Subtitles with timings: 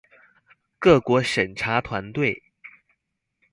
[0.79, 2.41] 各國審查團隊